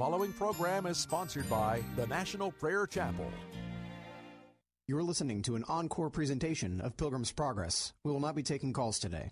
[0.00, 3.30] following program is sponsored by the National Prayer Chapel.
[4.88, 7.92] You're listening to an encore presentation of Pilgrim's Progress.
[8.02, 9.28] We will not be taking calls today.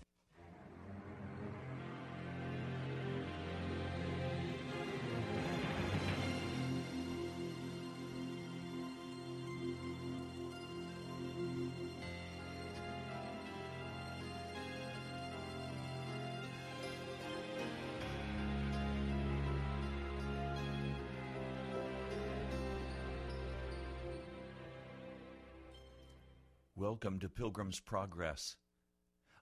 [27.01, 28.57] Welcome to Pilgrim's Progress.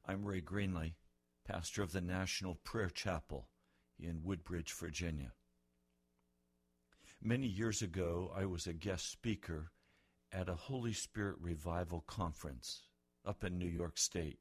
[0.05, 0.93] I'm Ray Greenley,
[1.43, 3.49] pastor of the National Prayer Chapel
[3.99, 5.31] in Woodbridge, Virginia.
[7.19, 9.71] Many years ago, I was a guest speaker
[10.31, 12.83] at a Holy Spirit Revival Conference
[13.25, 14.37] up in New York State.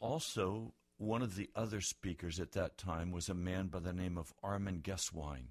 [0.00, 4.16] Also, one of the other speakers at that time was a man by the name
[4.16, 5.48] of Armin Gesswein.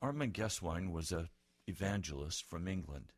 [0.00, 1.28] Armin Gesswein was a
[1.66, 3.12] evangelist from England.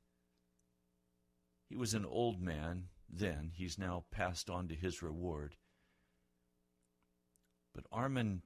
[1.68, 3.52] He was an old man then.
[3.54, 5.56] He's now passed on to his reward.
[7.74, 8.42] But Armin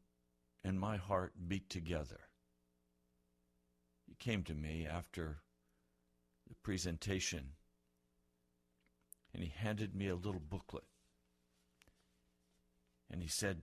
[0.65, 2.20] and my heart beat together.
[4.06, 5.39] He came to me after
[6.48, 7.53] the presentation
[9.33, 10.84] and he handed me a little booklet.
[13.11, 13.62] And he said,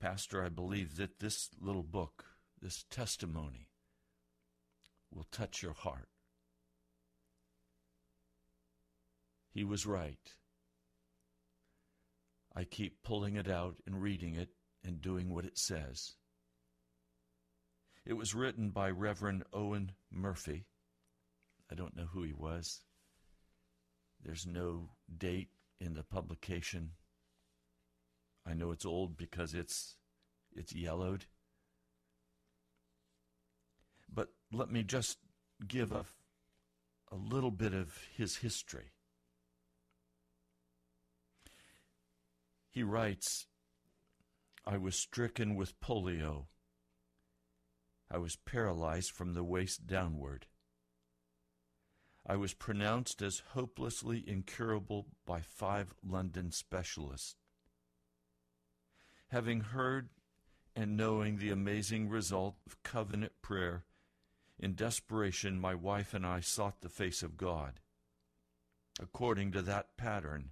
[0.00, 2.24] Pastor, I believe that this little book,
[2.60, 3.68] this testimony,
[5.12, 6.08] will touch your heart.
[9.52, 10.34] He was right.
[12.54, 14.50] I keep pulling it out and reading it
[14.84, 16.14] and doing what it says.
[18.04, 20.66] It was written by Reverend Owen Murphy.
[21.70, 22.80] I don't know who he was.
[24.22, 26.92] There's no date in the publication.
[28.46, 29.96] I know it's old because it's
[30.54, 31.26] it's yellowed.
[34.12, 35.18] But let me just
[35.66, 36.04] give a,
[37.12, 38.90] a little bit of his history.
[42.70, 43.46] He writes,
[44.64, 46.46] I was stricken with polio.
[48.10, 50.46] I was paralyzed from the waist downward.
[52.26, 57.36] I was pronounced as hopelessly incurable by five London specialists.
[59.28, 60.10] Having heard
[60.76, 63.84] and knowing the amazing result of covenant prayer,
[64.58, 67.80] in desperation, my wife and I sought the face of God.
[69.00, 70.50] According to that pattern,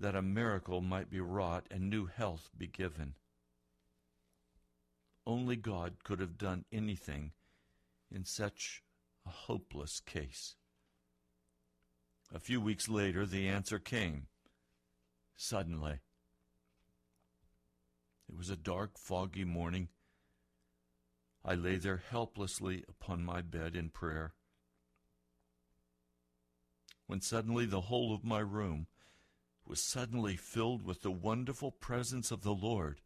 [0.00, 3.14] that a miracle might be wrought and new health be given.
[5.26, 7.32] Only God could have done anything
[8.10, 8.82] in such
[9.26, 10.56] a hopeless case.
[12.34, 14.26] A few weeks later, the answer came.
[15.36, 16.00] Suddenly.
[18.28, 19.88] It was a dark, foggy morning.
[21.44, 24.34] I lay there helplessly upon my bed in prayer.
[27.06, 28.86] When suddenly the whole of my room
[29.68, 33.02] was suddenly filled with the wonderful presence of the Lord.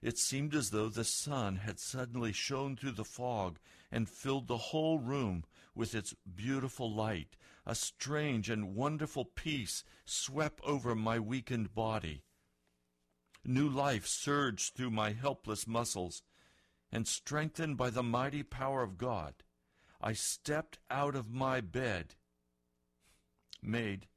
[0.00, 3.58] It seemed as though the sun had suddenly shone through the fog
[3.90, 7.36] and filled the whole room with its beautiful light.
[7.64, 12.24] A strange and wonderful peace swept over my weakened body.
[13.44, 16.22] New life surged through my helpless muscles,
[16.90, 19.34] and strengthened by the mighty power of God,
[20.00, 22.16] I stepped out of my bed,
[23.62, 24.08] made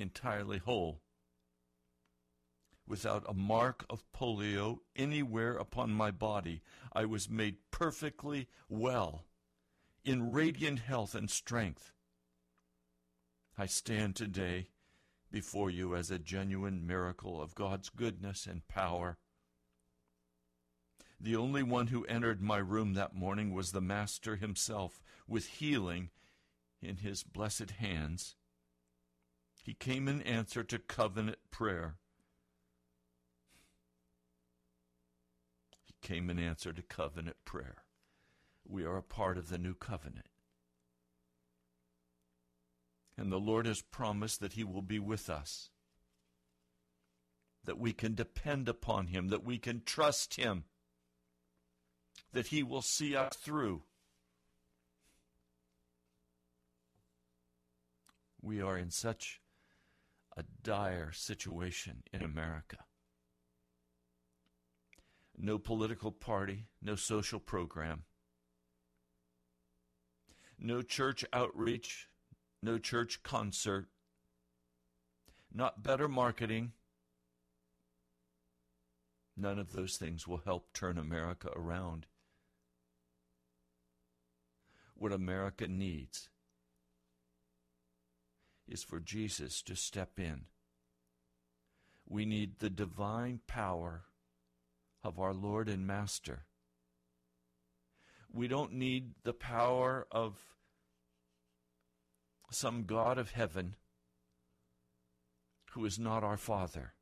[0.00, 1.00] entirely whole,
[2.86, 6.62] without a mark of polio anywhere upon my body.
[6.92, 9.24] I was made perfectly well,
[10.04, 11.92] in radiant health and strength.
[13.56, 14.68] I stand today
[15.30, 19.18] before you as a genuine miracle of God's goodness and power.
[21.20, 26.10] The only one who entered my room that morning was the Master himself, with healing
[26.80, 28.36] in his blessed hands.
[29.68, 31.96] He came in answer to covenant prayer.
[35.84, 37.84] He came in answer to covenant prayer.
[38.66, 40.30] We are a part of the new covenant.
[43.18, 45.68] And the Lord has promised that He will be with us,
[47.62, 50.64] that we can depend upon Him, that we can trust Him,
[52.32, 53.82] that He will see us through.
[58.40, 59.42] We are in such
[60.38, 62.78] a dire situation in America.
[65.36, 68.04] No political party, no social program,
[70.58, 72.08] no church outreach,
[72.62, 73.88] no church concert,
[75.52, 76.72] not better marketing,
[79.40, 82.06] None of those things will help turn America around.
[84.96, 86.28] What America needs
[88.68, 90.42] is for Jesus to step in.
[92.06, 94.04] We need the divine power
[95.02, 96.44] of our Lord and Master.
[98.32, 100.38] We don't need the power of
[102.50, 103.76] some God of heaven
[105.72, 106.94] who is not our Father.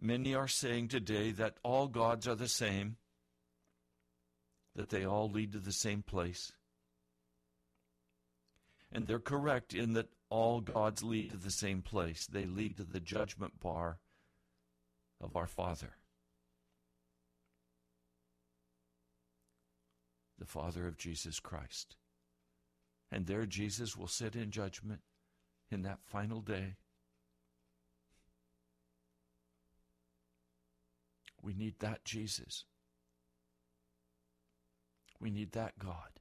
[0.00, 2.96] Many are saying today that all gods are the same,
[4.74, 6.52] that they all lead to the same place.
[8.92, 12.26] And they're correct in that all gods lead to the same place.
[12.26, 13.98] They lead to the judgment bar
[15.20, 15.96] of our Father.
[20.38, 21.96] The Father of Jesus Christ.
[23.12, 25.00] And there Jesus will sit in judgment
[25.70, 26.76] in that final day.
[31.42, 32.64] We need that Jesus.
[35.20, 36.19] We need that God.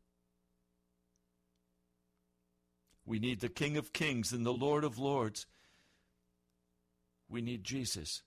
[3.09, 5.47] We need the King of Kings and the Lord of Lords.
[7.27, 8.21] We need Jesus.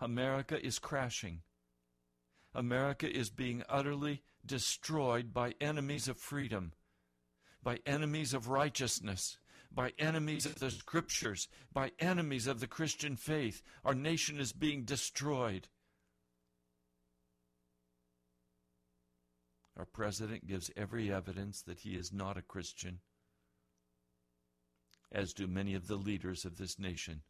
[0.00, 1.42] America is crashing.
[2.52, 6.72] America is being utterly destroyed by enemies of freedom,
[7.62, 9.38] by enemies of righteousness,
[9.72, 13.62] by enemies of the scriptures, by enemies of the Christian faith.
[13.84, 15.68] Our nation is being destroyed.
[19.76, 23.00] Our president gives every evidence that he is not a Christian,
[25.10, 27.22] as do many of the leaders of this nation.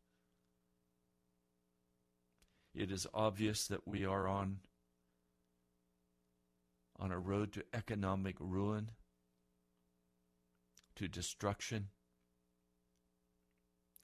[2.75, 4.59] It is obvious that we are on,
[6.99, 8.91] on a road to economic ruin,
[10.97, 11.89] to destruction.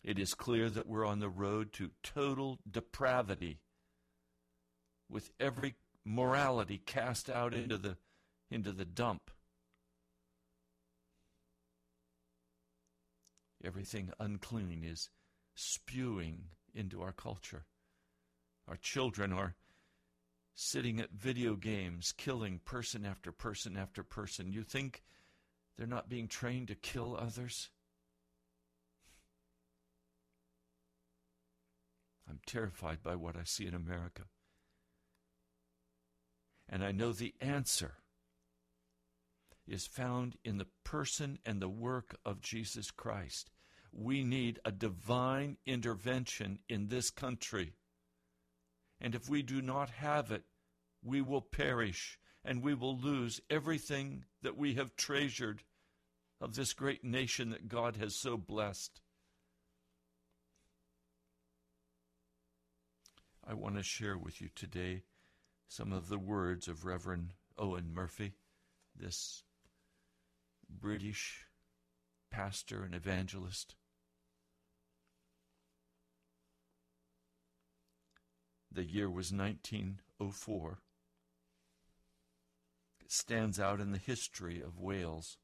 [0.02, 3.58] It is clear that we're on the road to total depravity,
[5.10, 7.98] with every morality cast out into the
[8.50, 9.30] into the dump.
[13.62, 15.10] Everything unclean is
[15.54, 16.44] spewing
[16.74, 17.64] into our culture.
[18.66, 19.54] Our children are
[20.54, 24.52] sitting at video games, killing person after person after person.
[24.52, 25.02] You think
[25.76, 27.70] they're not being trained to kill others?
[32.28, 34.22] I'm terrified by what I see in America.
[36.68, 37.94] And I know the answer
[39.70, 43.50] is found in the person and the work of Jesus Christ.
[43.92, 47.74] We need a divine intervention in this country.
[49.00, 50.42] And if we do not have it,
[51.02, 55.62] we will perish and we will lose everything that we have treasured
[56.40, 59.00] of this great nation that God has so blessed.
[63.46, 65.02] I want to share with you today
[65.68, 68.32] some of the words of Reverend Owen Murphy,
[68.96, 69.44] this
[70.70, 71.46] British
[72.30, 73.74] pastor and evangelist.
[78.72, 80.78] The year was 1904.
[83.00, 85.38] It stands out in the history of Wales.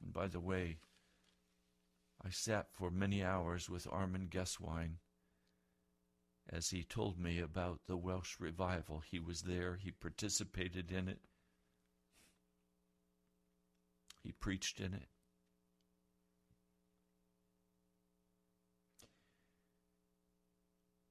[0.00, 0.78] And by the way,
[2.24, 4.98] I sat for many hours with Armin Gesswein
[6.48, 9.00] as he told me about the Welsh revival.
[9.00, 11.20] He was there, he participated in it,
[14.24, 15.08] he preached in it.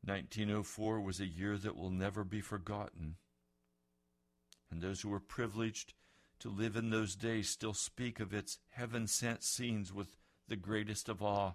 [0.06, 3.16] Nineteen oh four was a year that will never be forgotten.
[4.70, 5.94] And those who were privileged
[6.40, 10.18] to live in those days still speak of its heaven sent scenes with
[10.50, 11.54] the greatest of awe.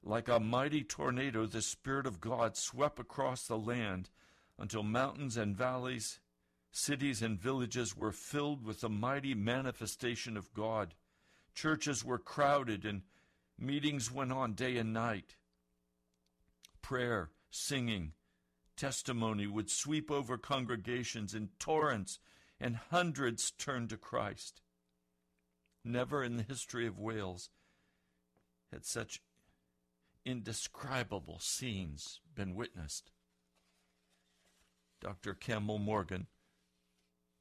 [0.00, 4.10] Like a mighty tornado, the Spirit of God swept across the land
[4.58, 6.20] until mountains and valleys,
[6.70, 10.94] cities and villages were filled with the mighty manifestation of God.
[11.54, 13.02] Churches were crowded and
[13.58, 15.36] meetings went on day and night.
[16.82, 18.12] Prayer, singing,
[18.76, 22.18] testimony would sweep over congregations in torrents,
[22.60, 24.62] and hundreds turned to Christ.
[25.84, 27.50] Never in the history of Wales
[28.72, 29.20] had such
[30.24, 33.10] indescribable scenes been witnessed.
[35.00, 35.34] Dr.
[35.34, 36.26] Campbell Morgan,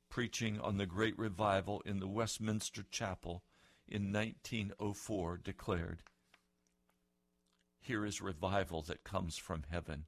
[0.09, 3.43] preaching on the Great Revival in the Westminster Chapel
[3.87, 6.03] in 1904, declared,
[7.79, 10.05] Here is revival that comes from heaven.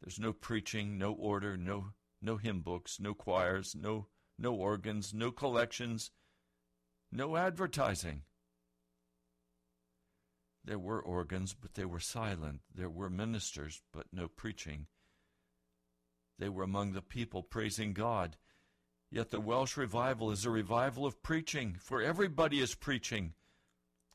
[0.00, 4.06] There's no preaching, no order, no, no hymn books, no choirs, no,
[4.38, 6.10] no organs, no collections,
[7.12, 8.22] no advertising.
[10.64, 12.60] There were organs, but they were silent.
[12.74, 14.86] There were ministers, but no preaching.
[16.38, 18.36] They were among the people praising God.
[19.10, 23.34] Yet the Welsh revival is a revival of preaching, for everybody is preaching.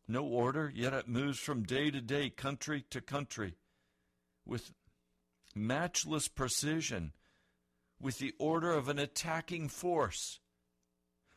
[0.08, 3.56] No order, yet it moves from day to day, country to country,
[4.46, 4.72] with
[5.54, 7.12] matchless precision,
[8.00, 10.40] with the order of an attacking force.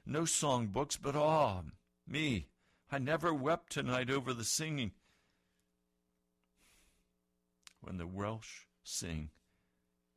[0.07, 1.63] No songbooks, but ah,
[2.07, 2.47] me,
[2.93, 4.93] I never wept tonight over the singing.
[7.81, 9.31] When the Welsh sing,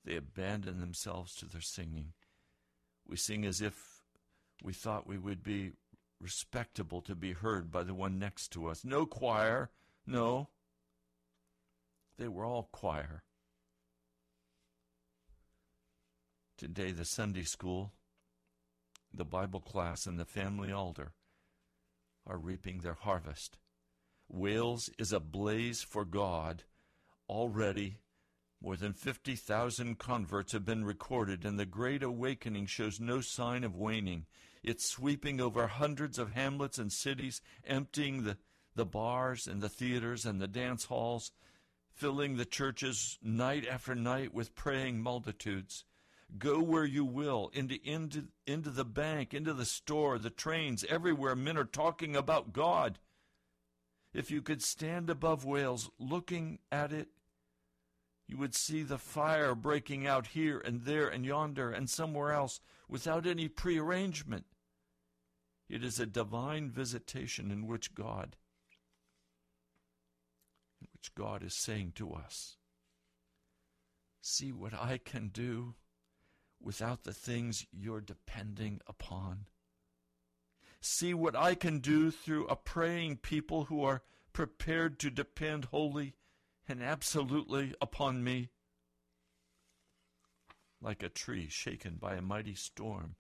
[0.06, 2.14] they abandon themselves to their singing.
[3.12, 3.76] We sing as if
[4.64, 5.74] we thought we would be
[6.22, 8.86] respectable to be heard by the one next to us.
[8.86, 9.70] No choir,
[10.08, 10.48] no.
[12.18, 13.24] They were all choir.
[16.58, 17.92] Today, the Sunday school,
[19.14, 21.12] the Bible class, and the family altar
[22.26, 23.58] are reaping their harvest.
[24.30, 26.64] Wales is ablaze for God.
[27.28, 27.98] Already,
[28.62, 33.76] more than 50,000 converts have been recorded, and the Great Awakening shows no sign of
[33.76, 34.28] waning.
[34.64, 38.38] It's sweeping over hundreds of hamlets and cities, emptying the,
[38.76, 41.32] the bars and the theaters and the dance halls,
[41.92, 45.84] filling the churches night after night with praying multitudes.
[46.38, 51.36] Go where you will, into, into, into the bank, into the store, the trains, everywhere
[51.36, 53.00] men are talking about God.
[54.14, 57.10] If you could stand above Wales looking at it,
[58.32, 62.62] you would see the fire breaking out here and there and yonder and somewhere else
[62.88, 64.46] without any prearrangement.
[65.68, 68.38] It is a divine visitation in which God
[70.80, 72.56] in which God is saying to us,
[74.22, 75.76] see what I can do
[76.60, 79.46] without the things you're depending upon.
[80.80, 86.16] See what I can do through a praying people who are prepared to depend wholly
[86.68, 88.50] and absolutely upon me.
[90.82, 93.16] Like a tree shaken by a mighty storm,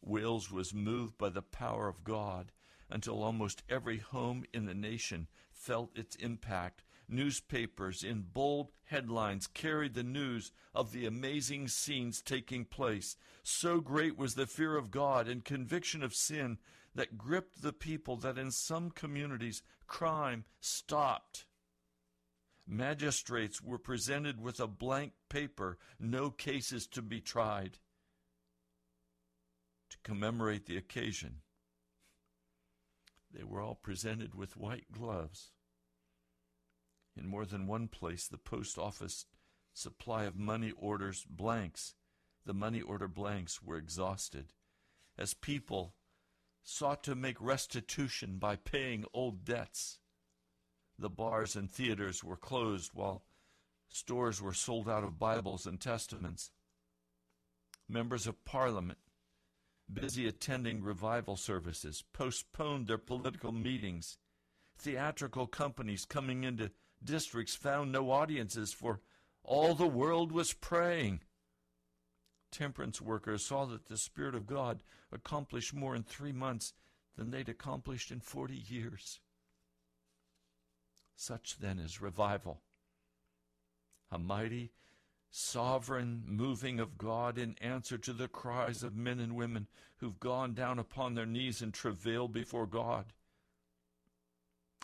[0.00, 2.52] Wales was moved by the power of God
[2.88, 6.82] until almost every home in the nation felt its impact
[7.12, 13.16] Newspapers in bold headlines carried the news of the amazing scenes taking place.
[13.42, 16.58] So great was the fear of God and conviction of sin
[16.94, 21.46] that gripped the people that in some communities crime stopped.
[22.72, 27.78] Magistrates were presented with a blank paper, no cases to be tried.
[29.90, 31.40] To commemorate the occasion,
[33.34, 35.50] they were all presented with white gloves
[37.16, 39.26] in more than one place, the post office
[39.74, 41.94] supply of money orders blanks,
[42.46, 44.52] the money order blanks were exhausted.
[45.18, 45.94] As people
[46.62, 49.98] sought to make restitution by paying old debts,
[51.00, 53.22] the bars and theaters were closed while
[53.88, 56.50] stores were sold out of Bibles and Testaments.
[57.88, 58.98] Members of Parliament,
[59.92, 64.18] busy attending revival services, postponed their political meetings.
[64.78, 66.70] Theatrical companies coming into
[67.02, 69.00] districts found no audiences, for
[69.42, 71.20] all the world was praying.
[72.52, 76.74] Temperance workers saw that the Spirit of God accomplished more in three months
[77.16, 79.20] than they'd accomplished in 40 years.
[81.20, 82.60] Such then is revival.
[84.10, 84.72] A mighty,
[85.30, 90.54] sovereign moving of God in answer to the cries of men and women who've gone
[90.54, 93.12] down upon their knees and travail before God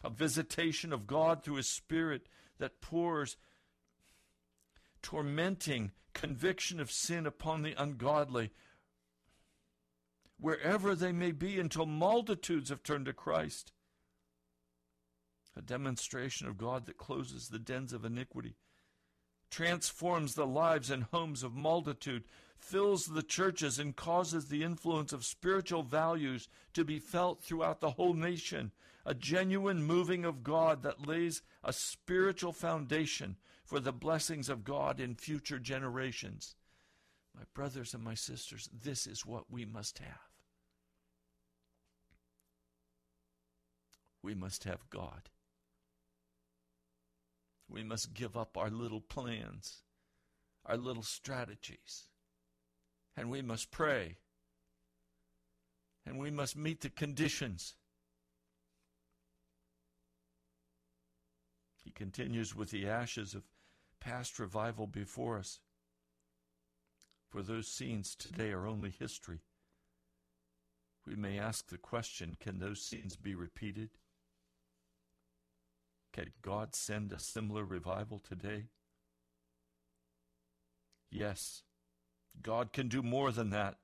[0.04, 2.28] a visitation of God through His Spirit
[2.58, 3.36] that pours
[5.02, 8.50] tormenting conviction of sin upon the ungodly,
[10.38, 13.72] wherever they may be, until multitudes have turned to Christ.
[15.56, 18.56] A demonstration of God that closes the dens of iniquity,
[19.50, 22.24] transforms the lives and homes of multitude,
[22.58, 27.92] fills the churches, and causes the influence of spiritual values to be felt throughout the
[27.92, 28.72] whole nation
[29.06, 35.00] a genuine moving of God that lays a spiritual foundation for the blessings of God
[35.00, 36.56] in future generations.
[37.34, 40.30] My brothers and my sisters, this is what we must have.
[44.22, 45.30] We must have God.
[47.68, 49.82] We must give up our little plans,
[50.64, 52.04] our little strategies,
[53.16, 54.18] and we must pray.
[56.04, 57.74] And we must meet the conditions
[61.86, 63.44] He continues with the ashes of
[64.00, 65.60] past revival before us.
[67.28, 69.42] For those scenes today are only history.
[71.06, 73.90] We may ask the question can those scenes be repeated?
[76.16, 78.64] Can God send a similar revival today?
[81.10, 81.62] Yes,
[82.42, 83.76] God can do more than that.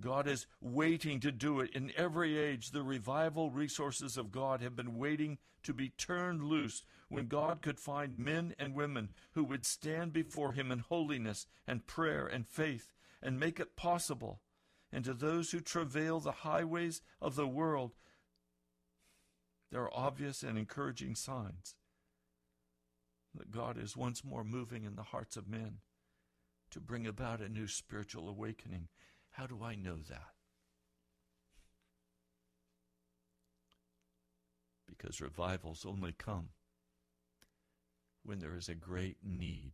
[0.00, 2.70] God is waiting to do it in every age.
[2.70, 7.78] The revival resources of God have been waiting to be turned loose when God could
[7.78, 12.94] find men and women who would stand before Him in holiness and prayer and faith
[13.22, 14.40] and make it possible.
[14.90, 17.92] And to those who travail the highways of the world,
[19.70, 21.74] there are obvious and encouraging signs
[23.34, 25.78] that God is once more moving in the hearts of men
[26.70, 28.88] to bring about a new spiritual awakening.
[29.32, 30.32] How do I know that?
[34.86, 36.48] Because revivals only come
[38.24, 39.72] when there is a great need.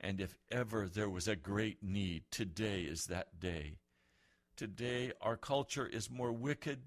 [0.00, 3.78] And if ever there was a great need, today is that day.
[4.56, 6.80] Today, our culture is more wicked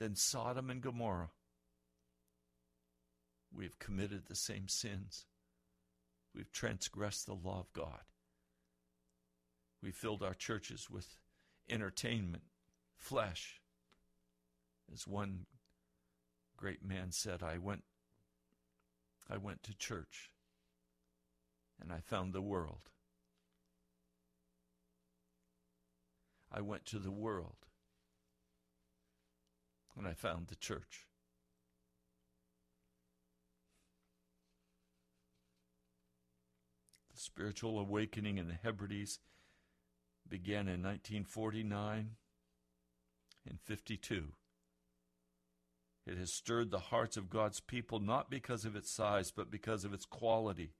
[0.00, 1.30] than Sodom and Gomorrah.
[3.54, 5.26] We have committed the same sins.
[6.34, 8.00] We've transgressed the law of God.
[9.82, 11.16] We filled our churches with
[11.68, 12.44] entertainment,
[12.96, 13.60] flesh.
[14.92, 15.46] As one
[16.56, 17.84] great man said, I went
[19.28, 20.32] I went to church
[21.80, 22.90] and I found the world.
[26.50, 27.66] I went to the world
[30.00, 31.06] and I found the church.
[37.12, 39.18] The spiritual awakening in the Hebrides
[40.26, 42.12] began in 1949
[43.46, 44.28] and 52.
[46.06, 49.84] It has stirred the hearts of God's people not because of its size, but because
[49.84, 50.72] of its quality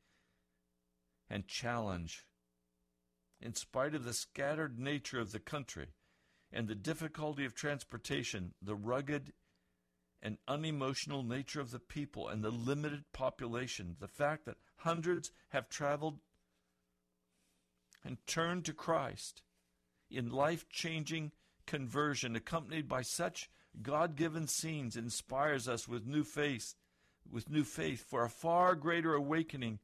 [1.29, 2.25] and challenge.
[3.39, 5.89] In spite of the scattered nature of the country
[6.53, 9.33] and the difficulty of transportation, the rugged
[10.23, 15.69] and unemotional nature of the people, and the limited population, the fact that hundreds have
[15.69, 16.19] traveled
[18.05, 19.43] and turned to Christ
[20.11, 21.33] in life changing
[21.67, 23.49] conversion, accompanied by such
[23.81, 26.75] God given scenes, inspires us with new faith,
[27.31, 29.79] with new faith for a far greater awakening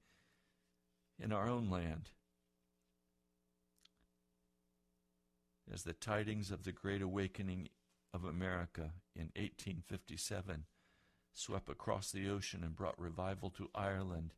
[1.19, 2.11] in our own land.
[5.73, 7.69] As the tidings of the Great Awakening
[8.15, 10.65] of America in 1857
[11.33, 14.35] swept across the ocean and brought revival to Ireland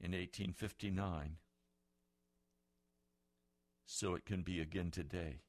[0.00, 1.36] in 1859,
[3.84, 5.40] so it can be again today.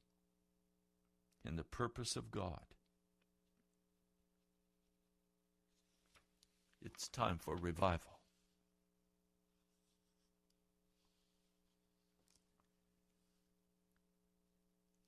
[1.44, 2.74] In the purpose of God,
[6.84, 8.19] it's time for revival.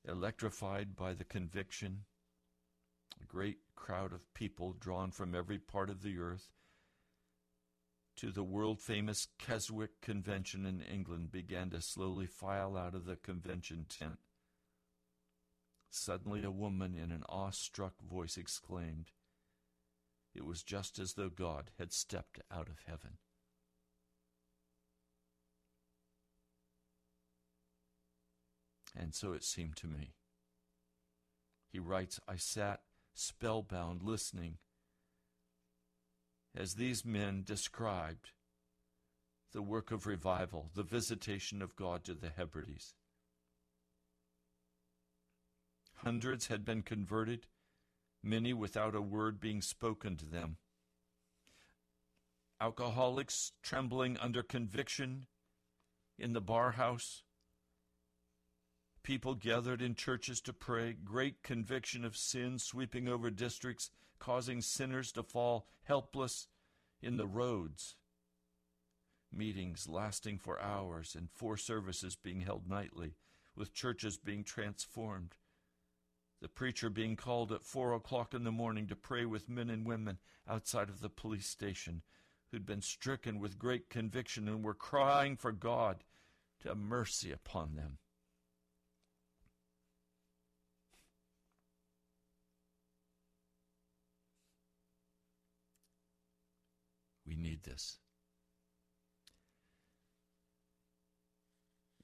[0.06, 2.04] Electrified by the conviction,
[3.20, 6.50] a great crowd of people drawn from every part of the earth
[8.16, 13.16] to the world famous Keswick Convention in England began to slowly file out of the
[13.16, 14.18] convention tent.
[15.90, 19.10] Suddenly, a woman in an awestruck voice exclaimed,
[20.34, 23.18] It was just as though God had stepped out of heaven.
[28.94, 30.14] And so it seemed to me.
[31.70, 32.80] He writes, I sat
[33.14, 34.58] spellbound listening
[36.54, 38.32] as these men described
[39.52, 42.94] the work of revival, the visitation of God to the Hebrides.
[45.96, 47.46] Hundreds had been converted,
[48.22, 50.56] many without a word being spoken to them.
[52.60, 55.26] Alcoholics trembling under conviction
[56.18, 57.22] in the bar house.
[59.02, 65.10] People gathered in churches to pray, great conviction of sin sweeping over districts, causing sinners
[65.12, 66.46] to fall helpless
[67.00, 67.96] in the roads.
[69.32, 73.16] Meetings lasting for hours and four services being held nightly,
[73.56, 75.34] with churches being transformed.
[76.40, 79.84] The preacher being called at four o'clock in the morning to pray with men and
[79.86, 82.02] women outside of the police station
[82.50, 86.04] who'd been stricken with great conviction and were crying for God
[86.60, 87.98] to have mercy upon them.
[97.42, 97.98] Need this.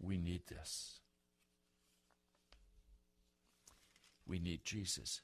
[0.01, 1.01] We need this.
[4.27, 5.22] We need Jesus.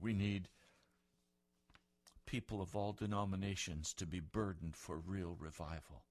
[0.00, 0.48] We need
[2.26, 6.04] people of all denominations to be burdened for real revival.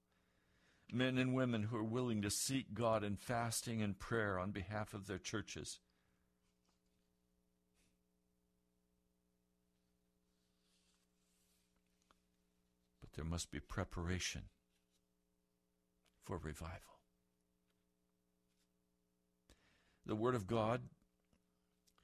[0.92, 4.94] Men and women who are willing to seek God in fasting and prayer on behalf
[4.94, 5.80] of their churches
[13.16, 14.44] there must be preparation
[16.24, 17.00] for revival.
[20.06, 20.82] The Word of God,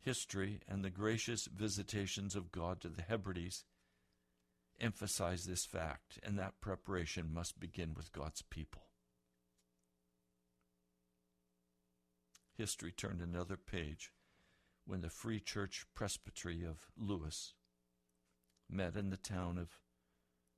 [0.02, 3.66] history, and the gracious visitations of God to the Hebrides
[4.80, 8.84] emphasize this fact, and that preparation must begin with God's people.
[12.58, 14.12] History turned another page
[14.86, 17.54] when the Free Church Presbytery of Lewis
[18.70, 19.80] met in the town of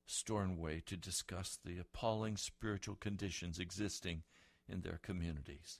[0.05, 4.23] Stornoway to discuss the appalling spiritual conditions existing
[4.67, 5.79] in their communities.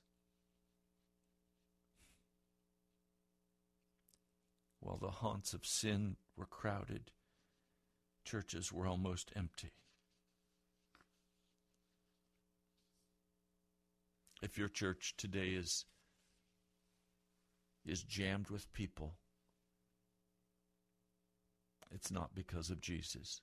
[4.80, 7.12] While the haunts of sin were crowded,
[8.26, 9.72] churches were almost empty.
[14.42, 15.86] If your church today is
[17.86, 19.16] is jammed with people,
[21.92, 23.42] it's not because of Jesus.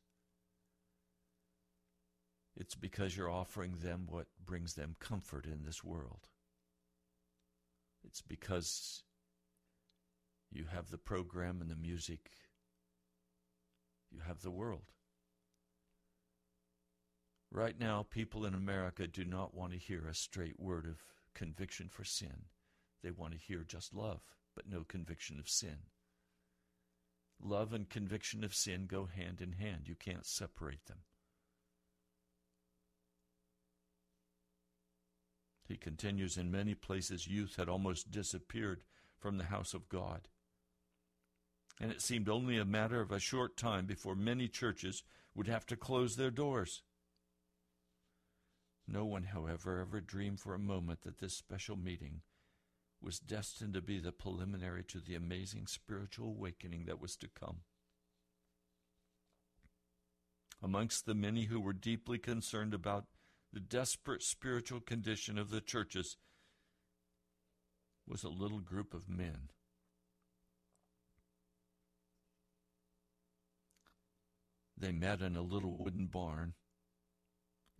[2.56, 6.28] It's because you're offering them what brings them comfort in this world.
[8.04, 9.02] It's because
[10.50, 12.30] you have the program and the music.
[14.10, 14.92] You have the world.
[17.52, 21.88] Right now, people in America do not want to hear a straight word of conviction
[21.88, 22.46] for sin.
[23.02, 24.20] They want to hear just love,
[24.54, 25.78] but no conviction of sin.
[27.42, 29.88] Love and conviction of sin go hand in hand.
[29.88, 30.98] You can't separate them.
[35.70, 38.82] He continues in many places, youth had almost disappeared
[39.20, 40.28] from the house of God.
[41.80, 45.64] And it seemed only a matter of a short time before many churches would have
[45.66, 46.82] to close their doors.
[48.88, 52.22] No one, however, ever dreamed for a moment that this special meeting
[53.00, 57.58] was destined to be the preliminary to the amazing spiritual awakening that was to come.
[60.60, 63.06] Amongst the many who were deeply concerned about
[63.52, 66.16] the desperate spiritual condition of the churches
[68.06, 69.50] was a little group of men.
[74.76, 76.54] They met in a little wooden barn,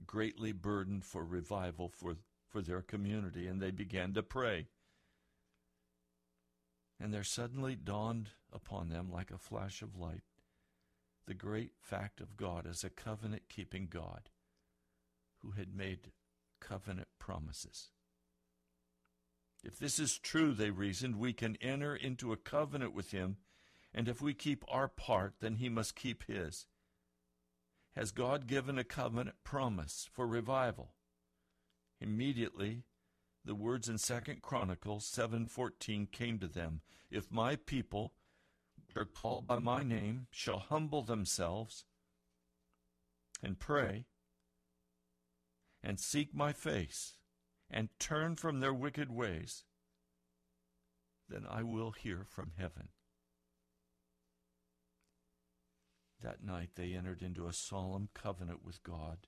[0.07, 4.67] greatly burdened for revival for, for their community, and they began to pray.
[6.99, 10.23] And there suddenly dawned upon them like a flash of light
[11.31, 14.31] the great fact of God as a covenant keeping God
[15.43, 16.13] who had made
[16.61, 17.91] covenant promises.
[19.63, 23.37] If this is true, they reasoned, we can enter into a covenant with him,
[23.93, 26.67] and if we keep our part, then he must keep his.
[27.97, 30.95] Has God given a covenant promise for revival?
[32.01, 32.85] Immediately,
[33.45, 38.15] the words in Second Chronicles 7:14 came to them, if my people
[38.97, 41.85] are called by my name shall humble themselves
[43.43, 44.07] and pray
[45.83, 47.17] and seek my face
[47.71, 49.65] and turn from their wicked ways,
[51.29, 52.89] then I will hear from heaven.
[56.23, 59.27] That night they entered into a solemn covenant with God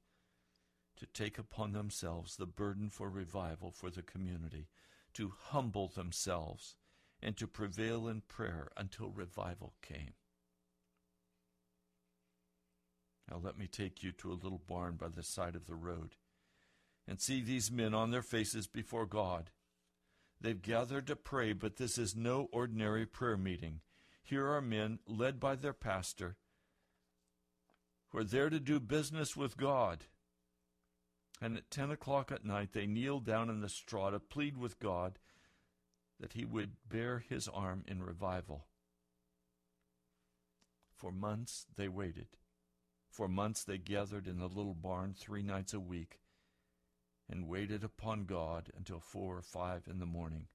[0.97, 4.69] to take upon themselves the burden for revival for the community,
[5.15, 6.77] to humble themselves,
[7.23, 10.13] and to prevail in prayer until revival came.
[13.31, 16.17] Now let me take you to a little barn by the side of the road
[17.07, 19.51] and see these men on their faces before God.
[20.41, 23.81] They've gathered to pray, but this is no ordinary prayer meeting.
[24.23, 26.37] Here are men led by their pastor
[28.09, 30.05] who are there to do business with God.
[31.41, 34.79] And at 10 o'clock at night, they kneel down in the straw to plead with
[34.79, 35.19] God
[36.21, 38.67] that He would bear His arm in revival.
[40.95, 42.29] For months they waited.
[43.11, 46.21] For months they gathered in the little barn three nights a week
[47.33, 50.47] and waited upon God until four or five in the morning,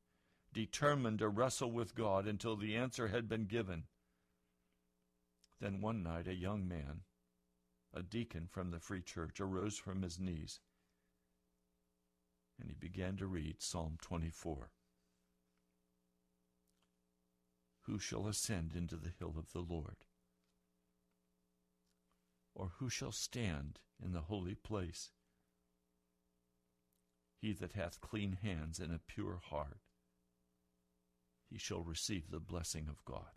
[0.54, 3.84] determined to wrestle with God until the answer had been given.
[5.60, 7.02] Then one night a young man,
[7.94, 10.62] a deacon from the Free Church, arose from his knees
[12.60, 14.72] and he began to read Psalm 24.
[17.82, 20.06] Who shall ascend into the hill of the Lord?
[22.54, 25.12] Or who shall stand in the holy place?
[27.40, 29.80] He that hath clean hands and a pure heart,
[31.50, 33.32] he shall receive the blessing of God.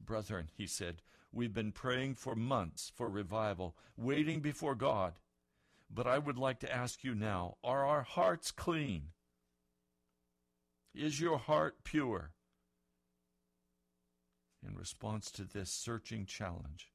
[0.00, 5.14] Brethren, he said, we've been praying for months for revival, waiting before God.
[5.90, 9.08] But I would like to ask you now are our hearts clean?
[10.94, 12.32] Is your heart pure?
[14.66, 16.92] In response to this searching challenge,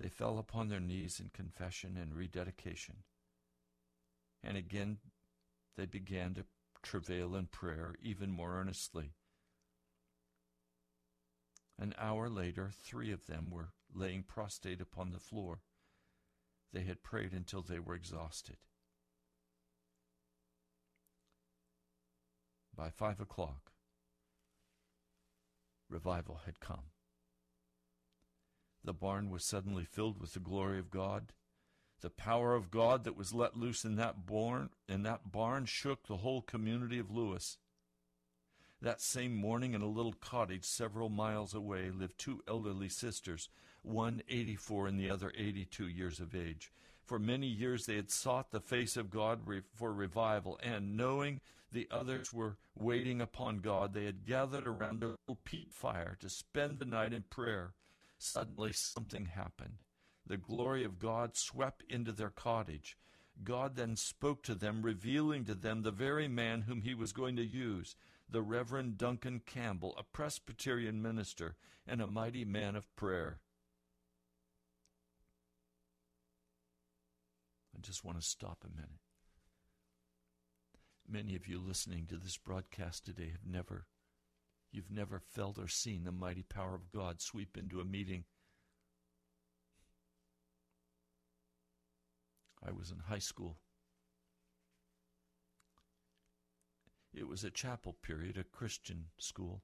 [0.00, 2.98] they fell upon their knees in confession and rededication.
[4.42, 4.98] And again
[5.76, 6.44] they began to
[6.82, 9.12] travail in prayer even more earnestly.
[11.78, 15.60] An hour later, three of them were laying prostrate upon the floor.
[16.72, 18.56] They had prayed until they were exhausted.
[22.74, 23.72] By five o'clock,
[25.88, 26.90] revival had come.
[28.84, 31.32] The barn was suddenly filled with the glory of God.
[32.00, 36.06] The power of God that was let loose in that barn, in that barn shook
[36.06, 37.58] the whole community of Lewis.
[38.80, 43.48] That same morning, in a little cottage several miles away, lived two elderly sisters,
[43.82, 46.70] one 84 and the other 82 years of age.
[47.04, 49.40] For many years they had sought the face of God
[49.74, 51.40] for revival, and knowing
[51.72, 56.28] the others were waiting upon God, they had gathered around a little peat fire to
[56.28, 57.72] spend the night in prayer.
[58.18, 59.78] Suddenly something happened.
[60.28, 62.98] The glory of God swept into their cottage.
[63.42, 67.34] God then spoke to them, revealing to them the very man whom he was going
[67.36, 67.96] to use
[68.28, 73.40] the Reverend Duncan Campbell, a Presbyterian minister and a mighty man of prayer.
[77.74, 79.00] I just want to stop a minute.
[81.08, 83.86] Many of you listening to this broadcast today have never,
[84.70, 88.24] you've never felt or seen the mighty power of God sweep into a meeting.
[92.66, 93.56] I was in high school.
[97.14, 99.62] It was a chapel period, a Christian school.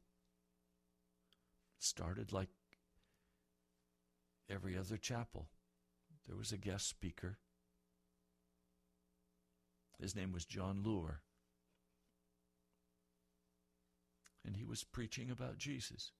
[1.78, 2.48] It started like
[4.48, 5.48] every other chapel.
[6.26, 7.38] There was a guest speaker.
[10.00, 11.20] His name was John Lure.
[14.44, 16.12] And he was preaching about Jesus.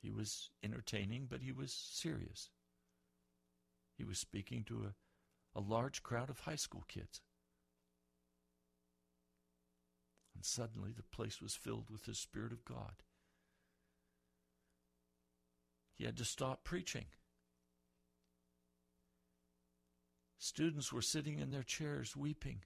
[0.00, 2.48] He was entertaining, but he was serious.
[4.00, 7.20] He was speaking to a, a large crowd of high school kids.
[10.34, 13.02] And suddenly the place was filled with the Spirit of God.
[15.92, 17.04] He had to stop preaching.
[20.38, 22.62] Students were sitting in their chairs weeping.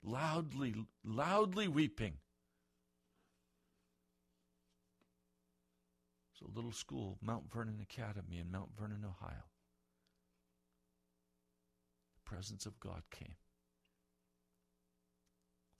[0.00, 2.18] Loudly, loudly weeping.
[6.44, 9.44] A little school, Mount Vernon Academy in Mount Vernon, Ohio.
[12.16, 13.36] The presence of God came.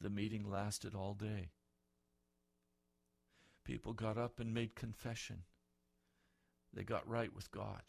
[0.01, 1.51] The meeting lasted all day.
[3.65, 5.43] People got up and made confession.
[6.73, 7.83] They got right with God.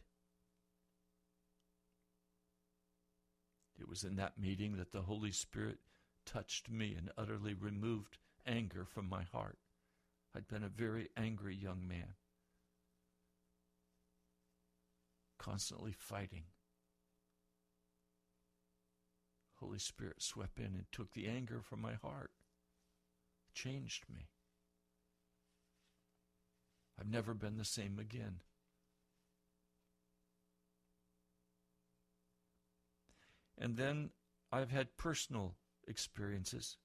[3.79, 5.79] It was in that meeting that the Holy Spirit
[6.25, 9.57] touched me and utterly removed anger from my heart.
[10.35, 12.13] I'd been a very angry young man,
[15.43, 16.43] constantly fighting.
[19.55, 22.31] Holy Spirit swept in and took the anger from my heart,
[23.53, 24.27] changed me.
[26.99, 28.39] I've never been the same again.
[33.57, 34.11] And then
[34.51, 35.55] I've had personal
[35.87, 36.77] experiences.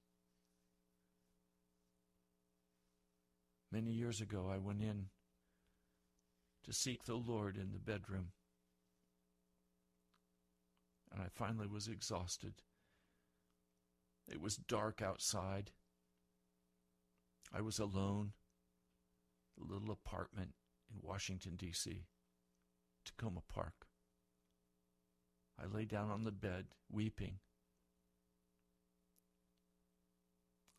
[3.71, 5.07] Many years ago, I went in
[6.65, 8.31] to seek the Lord in the bedroom.
[11.11, 12.55] And I finally was exhausted.
[14.27, 15.71] It was dark outside.
[17.53, 18.33] I was alone.
[19.59, 20.51] A little apartment
[20.89, 22.05] in Washington, D.C.,
[23.05, 23.87] Takoma Park.
[25.61, 27.39] I lay down on the bed, weeping.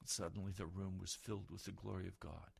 [0.07, 2.51] Suddenly the room was filled with the glory of God.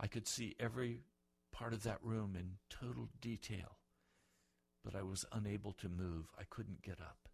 [0.00, 1.04] I could see every
[1.52, 3.78] part of that room in total detail,
[4.84, 6.26] but I was unable to move.
[6.38, 7.28] I couldn't get up.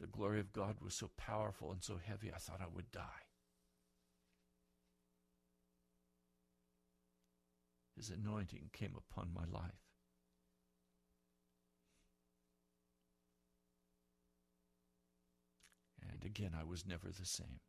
[0.00, 3.26] The glory of God was so powerful and so heavy, I thought I would die.
[7.96, 9.72] His anointing came upon my life.
[16.08, 17.60] And again, I was never the same.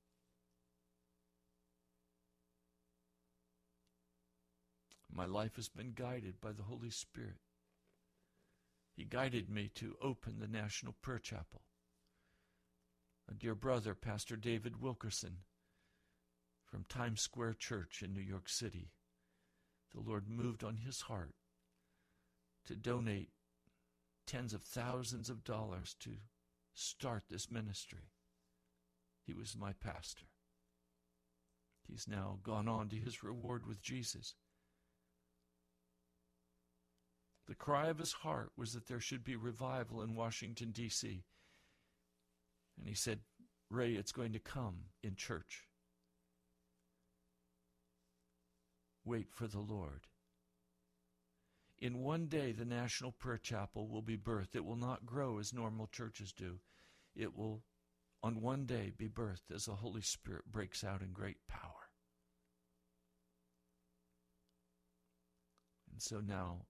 [5.12, 7.40] My life has been guided by the Holy Spirit.
[9.00, 11.62] He guided me to open the National Prayer Chapel.
[13.32, 15.38] A dear brother, Pastor David Wilkerson,
[16.66, 18.92] from Times Square Church in New York City,
[19.94, 21.34] the Lord moved on his heart
[22.66, 23.30] to donate
[24.28, 26.18] tens of thousands of dollars to
[26.74, 28.12] start this ministry.
[29.26, 30.26] He was my pastor.
[31.88, 34.36] He's now gone on to his reward with Jesus.
[37.50, 41.24] The cry of his heart was that there should be revival in Washington, D.C.
[42.78, 43.22] And he said,
[43.72, 45.68] Ray, it's going to come in church.
[49.04, 50.06] Wait for the Lord.
[51.80, 54.56] In one day, the National Prayer Chapel will be birthed.
[54.56, 56.60] It will not grow as normal churches do.
[57.16, 57.64] It will,
[58.22, 61.90] on one day, be birthed as the Holy Spirit breaks out in great power.
[65.92, 66.68] And so now,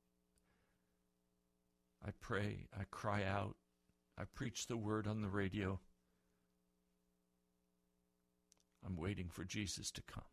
[2.06, 3.56] I pray, I cry out,
[4.18, 5.80] I preach the word on the radio.
[8.86, 10.24] I'm waiting for Jesus to come.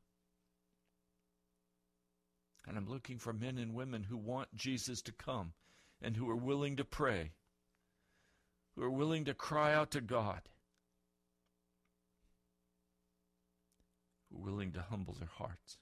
[2.68, 5.52] And I'm looking for men and women who want Jesus to come
[6.02, 7.32] and who are willing to pray,
[8.74, 10.40] who are willing to cry out to God,
[14.28, 15.78] who are willing to humble their hearts,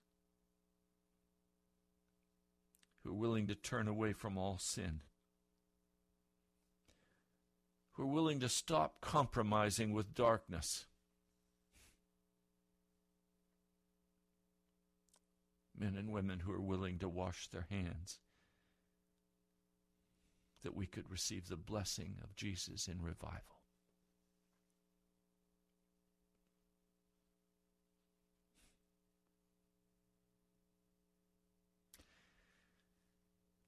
[3.02, 5.00] who are willing to turn away from all sin,
[7.94, 10.86] who are willing to stop compromising with darkness
[15.78, 18.18] men and women who are willing to wash their hands,
[20.62, 23.40] that we could receive the blessing of Jesus in revival.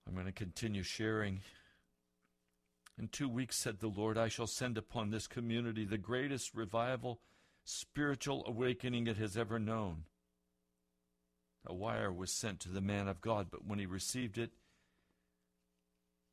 [0.07, 1.41] I'm going to continue sharing.
[2.99, 7.21] In two weeks, said the Lord, I shall send upon this community the greatest revival,
[7.65, 10.05] spiritual awakening it has ever known.
[11.67, 14.53] A wire was sent to the man of God, but when he received it,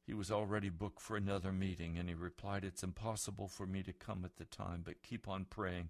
[0.05, 3.93] he was already booked for another meeting, and he replied, It's impossible for me to
[3.93, 5.89] come at the time, but keep on praying.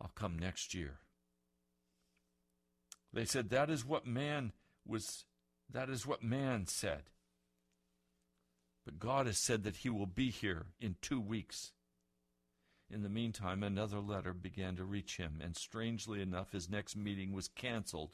[0.00, 1.00] I'll come next year.
[3.12, 4.52] They said, That is what man
[4.86, 5.24] was,
[5.70, 7.04] that is what man said.
[8.88, 11.72] But God has said that he will be here in two weeks.
[12.90, 17.34] In the meantime, another letter began to reach him, and strangely enough, his next meeting
[17.34, 18.12] was canceled.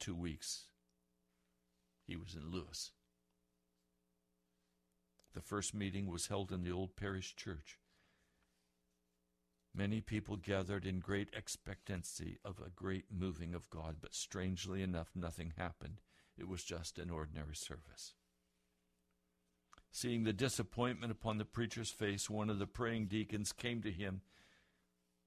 [0.00, 0.64] Two weeks,
[2.04, 2.90] he was in Lewis.
[5.34, 7.78] The first meeting was held in the old parish church.
[9.72, 15.12] Many people gathered in great expectancy of a great moving of God, but strangely enough,
[15.14, 16.00] nothing happened.
[16.38, 18.14] It was just an ordinary service.
[19.90, 24.20] Seeing the disappointment upon the preacher's face, one of the praying deacons came to him.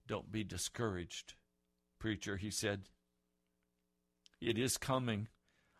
[0.07, 1.33] Don't be discouraged,
[1.97, 2.89] preacher, he said.
[4.39, 5.27] It is coming.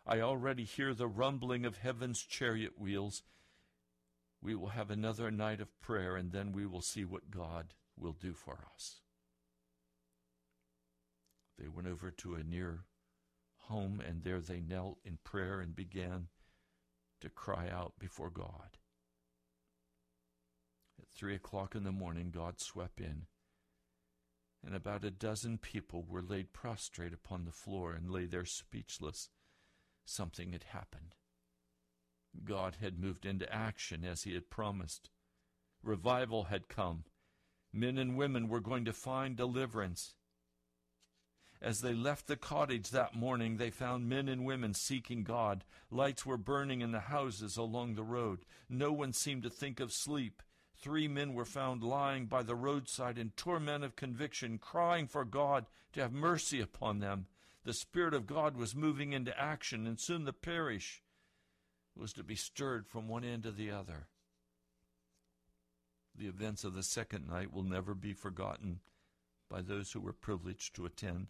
[0.06, 3.22] I already hear the rumbling of heaven's chariot wheels.
[4.42, 8.12] We will have another night of prayer, and then we will see what God will
[8.12, 9.00] do for us.
[11.58, 12.86] They went over to a near
[13.70, 16.28] home, and there they knelt in prayer and began
[17.20, 18.78] to cry out before God.
[21.00, 23.26] At three o'clock in the morning, God swept in,
[24.64, 29.30] and about a dozen people were laid prostrate upon the floor and lay there speechless.
[30.04, 31.14] Something had happened.
[32.44, 35.10] God had moved into action as he had promised.
[35.82, 37.04] Revival had come.
[37.72, 40.14] Men and women were going to find deliverance.
[41.62, 45.64] As they left the cottage that morning, they found men and women seeking God.
[45.90, 48.46] Lights were burning in the houses along the road.
[48.68, 50.42] No one seemed to think of sleep.
[50.78, 55.66] Three men were found lying by the roadside in torment of conviction, crying for God
[55.92, 57.26] to have mercy upon them.
[57.64, 61.02] The Spirit of God was moving into action, and soon the parish
[61.94, 64.06] was to be stirred from one end to the other.
[66.16, 68.80] The events of the second night will never be forgotten
[69.50, 71.26] by those who were privileged to attend.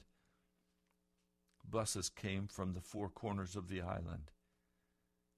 [1.69, 4.31] Buses came from the four corners of the island,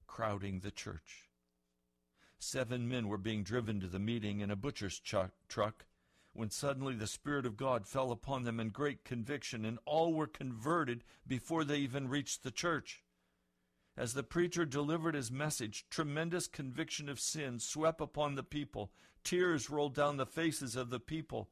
[0.07, 1.29] crowding the church.
[2.39, 5.85] Seven men were being driven to the meeting in a butcher's truck
[6.33, 10.27] when suddenly the Spirit of God fell upon them in great conviction, and all were
[10.27, 13.03] converted before they even reached the church.
[13.95, 18.91] As the preacher delivered his message, tremendous conviction of sin swept upon the people.
[19.23, 21.49] Tears rolled down the faces of the people.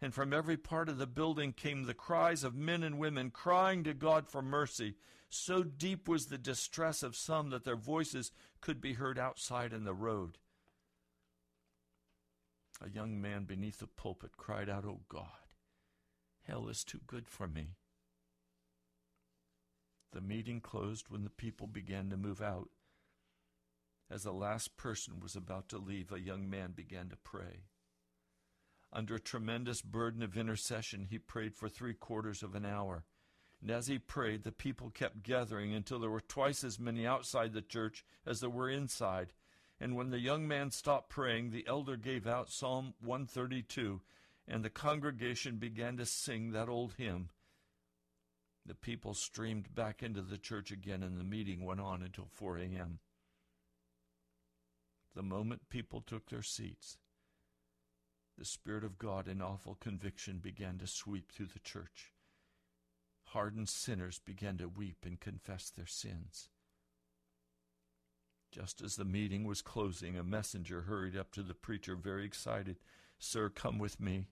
[0.00, 3.82] And from every part of the building came the cries of men and women crying
[3.84, 4.94] to God for mercy.
[5.28, 8.30] So deep was the distress of some that their voices
[8.60, 10.38] could be heard outside in the road.
[12.84, 15.48] A young man beneath the pulpit cried out, Oh God,
[16.42, 17.76] hell is too good for me.
[20.12, 22.68] The meeting closed when the people began to move out.
[24.10, 27.64] As the last person was about to leave, a young man began to pray.
[28.96, 33.04] Under a tremendous burden of intercession, he prayed for three quarters of an hour.
[33.60, 37.52] And as he prayed, the people kept gathering until there were twice as many outside
[37.52, 39.34] the church as there were inside.
[39.78, 44.00] And when the young man stopped praying, the elder gave out Psalm 132,
[44.48, 47.28] and the congregation began to sing that old hymn.
[48.64, 52.56] The people streamed back into the church again, and the meeting went on until 4
[52.56, 53.00] a.m.
[55.14, 56.96] The moment people took their seats,
[58.38, 62.12] the Spirit of God in awful conviction began to sweep through the church.
[63.30, 66.50] Hardened sinners began to weep and confess their sins.
[68.52, 72.76] Just as the meeting was closing, a messenger hurried up to the preacher, very excited.
[73.18, 74.28] Sir, come with me.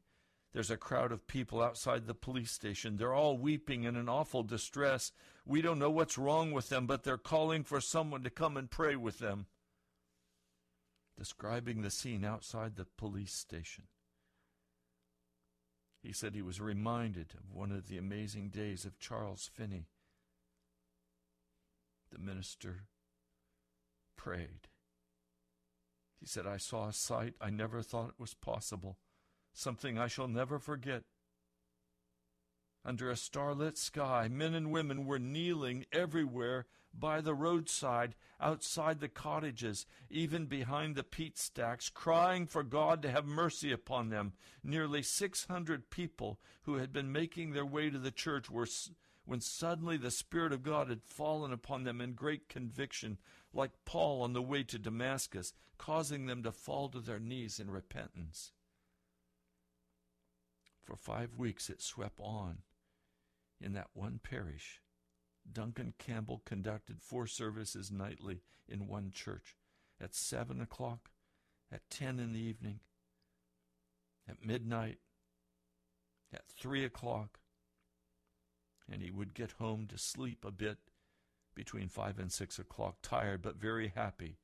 [0.53, 2.97] There's a crowd of people outside the police station.
[2.97, 5.11] They're all weeping in an awful distress.
[5.45, 8.71] We don't know what's wrong with them, but they're calling for someone to come and
[8.71, 9.47] pray with them.
[11.19, 13.85] Describing the scene outside the police station,
[16.05, 19.87] he said he was reminded of one of the amazing days of Charles Finney.
[22.13, 22.85] The minister
[24.15, 24.69] prayed.
[26.21, 28.99] He said, I saw a sight I never thought it was possible
[29.55, 31.05] something I shall never forget.
[32.85, 36.67] Under a starlit sky, men and women were kneeling everywhere
[36.99, 43.11] by the roadside, outside the cottages, even behind the peat stacks, crying for God to
[43.11, 44.33] have mercy upon them.
[44.63, 48.69] Nearly 600 people who had been making their way to the church were,
[49.25, 53.19] when suddenly the Spirit of God had fallen upon them in great conviction,
[53.53, 57.71] like Paul on the way to Damascus, causing them to fall to their knees in
[57.71, 58.53] repentance.
[60.85, 62.59] For five weeks it swept on
[63.61, 64.83] in that one parish.
[65.51, 69.57] Duncan Campbell conducted four services nightly in one church
[70.01, 71.11] at seven o'clock,
[71.71, 72.81] at ten in the evening,
[74.29, 74.99] at midnight,
[76.33, 77.39] at three o'clock,
[78.91, 80.79] and he would get home to sleep a bit
[81.55, 84.39] between five and six o'clock, tired but very happy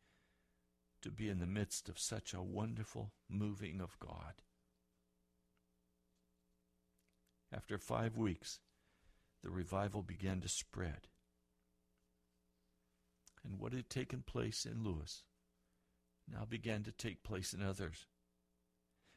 [1.03, 4.35] to be in the midst of such a wonderful moving of God.
[7.53, 8.61] After five weeks,
[9.43, 11.09] the revival began to spread.
[13.45, 15.25] And what had taken place in Lewis
[16.31, 18.07] now began to take place in others.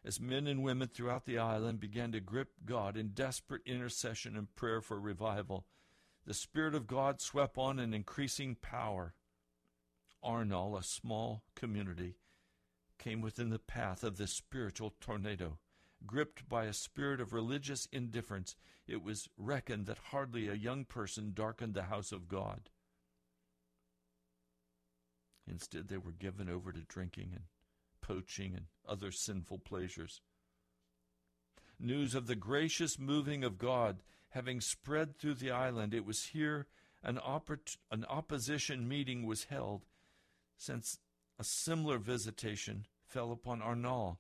[0.06, 4.54] As men and women throughout the island began to grip God in desperate intercession and
[4.56, 5.66] prayer for revival,
[6.26, 9.14] the Spirit of God swept on in increasing power.
[10.24, 12.18] Arnol, a small community,
[12.98, 15.60] came within the path of this spiritual tornado
[16.06, 18.56] gripped by a spirit of religious indifference,
[18.88, 22.70] it was reckoned that hardly a young person darkened the house of God.
[25.48, 27.44] Instead, they were given over to drinking and
[28.02, 30.22] poaching and other sinful pleasures.
[31.80, 36.68] News of the gracious moving of God having spread through the island, it was here
[37.04, 39.86] an, oppor- an opposition meeting was held,
[40.58, 41.00] since
[41.38, 44.18] a similar visitation fell upon Arnol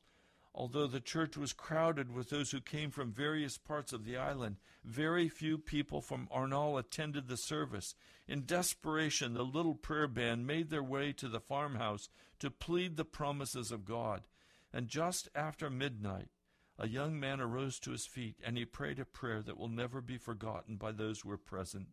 [0.55, 4.57] Although the church was crowded with those who came from various parts of the island,
[4.83, 7.95] very few people from Arnol attended the service.
[8.27, 13.05] In desperation, the little prayer band made their way to the farmhouse to plead the
[13.05, 14.27] promises of God.
[14.71, 16.29] And just after midnight,
[16.77, 20.01] a young man arose to his feet and he prayed a prayer that will never
[20.01, 21.87] be forgotten by those who were present.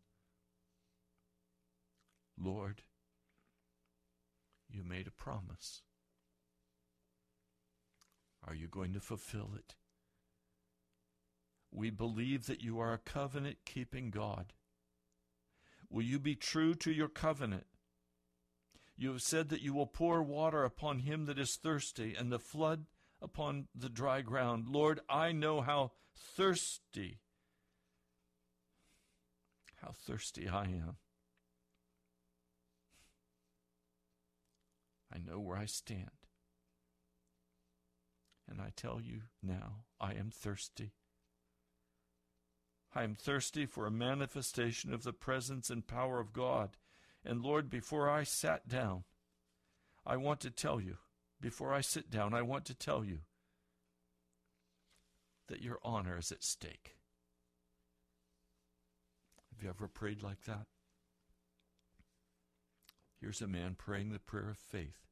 [2.38, 2.82] Lord,
[4.68, 5.82] you made a promise.
[8.46, 9.74] Are you going to fulfill it?
[11.70, 14.52] We believe that you are a covenant keeping God.
[15.88, 17.66] Will you be true to your covenant?
[18.96, 22.38] You have said that you will pour water upon him that is thirsty and the
[22.38, 22.86] flood
[23.22, 24.66] upon the dry ground.
[24.68, 27.20] Lord, I know how thirsty,
[29.80, 30.96] how thirsty I am.
[35.12, 36.19] I know where I stand.
[38.50, 40.92] And I tell you now, I am thirsty.
[42.92, 46.70] I am thirsty for a manifestation of the presence and power of God.
[47.24, 49.04] And Lord, before I sat down,
[50.04, 50.96] I want to tell you,
[51.40, 53.20] before I sit down, I want to tell you
[55.46, 56.96] that your honor is at stake.
[59.52, 60.66] Have you ever prayed like that?
[63.20, 65.06] Here's a man praying the prayer of faith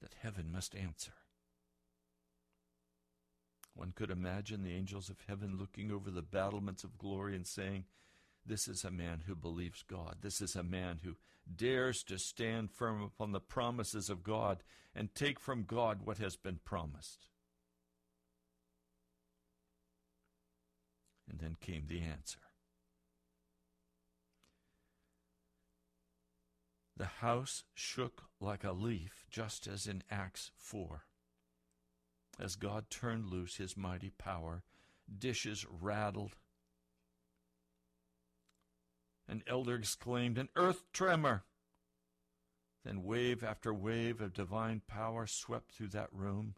[0.00, 1.12] that heaven must answer.
[3.74, 7.84] One could imagine the angels of heaven looking over the battlements of glory and saying,
[8.46, 10.16] This is a man who believes God.
[10.20, 11.16] This is a man who
[11.56, 14.62] dares to stand firm upon the promises of God
[14.94, 17.26] and take from God what has been promised.
[21.28, 22.38] And then came the answer.
[26.96, 31.04] The house shook like a leaf, just as in Acts 4.
[32.38, 34.64] As God turned loose his mighty power,
[35.18, 36.36] dishes rattled.
[39.28, 41.44] An elder exclaimed, An earth tremor!
[42.84, 46.54] Then wave after wave of divine power swept through that room.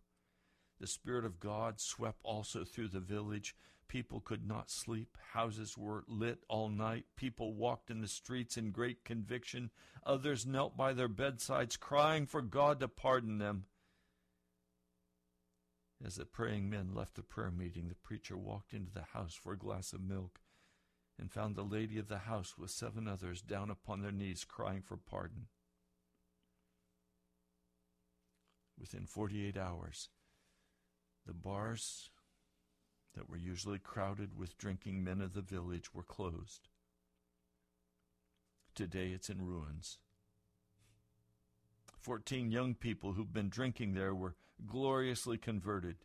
[0.80, 3.54] The Spirit of God swept also through the village.
[3.88, 5.16] People could not sleep.
[5.32, 7.04] Houses were lit all night.
[7.14, 9.70] People walked in the streets in great conviction.
[10.04, 13.66] Others knelt by their bedsides, crying for God to pardon them.
[16.04, 19.52] As the praying men left the prayer meeting, the preacher walked into the house for
[19.52, 20.40] a glass of milk
[21.18, 24.82] and found the lady of the house with seven others down upon their knees crying
[24.82, 25.46] for pardon.
[28.78, 30.10] Within 48 hours,
[31.26, 32.10] the bars
[33.14, 36.68] that were usually crowded with drinking men of the village were closed.
[38.74, 39.98] Today it's in ruins.
[41.98, 45.96] Fourteen young people who've been drinking there were gloriously converted.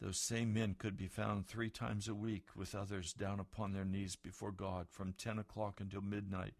[0.00, 3.84] Those same men could be found three times a week with others down upon their
[3.84, 6.54] knees before God from 10 o'clock until midnight,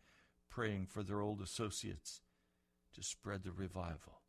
[0.51, 2.21] praying for their old associates
[2.95, 4.21] to spread the revival.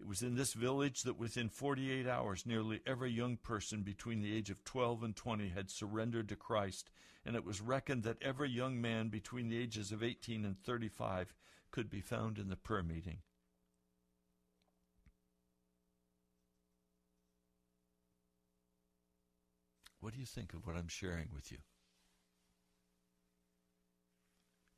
[0.00, 4.34] It was in this village that within 48 hours, nearly every young person between the
[4.34, 6.90] age of 12 and 20 had surrendered to Christ,
[7.24, 11.34] and it was reckoned that every young man between the ages of 18 and 35
[11.70, 13.18] could be found in the prayer meeting.
[20.04, 21.56] What do you think of what I'm sharing with you?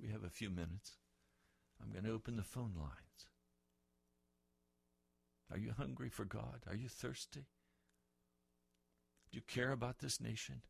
[0.01, 0.99] We have a few minutes.
[1.83, 3.27] I'm going to open the phone lines.
[5.51, 6.61] Are you hungry for God?
[6.69, 7.47] Are you thirsty?
[9.33, 10.63] Do you care about this nation?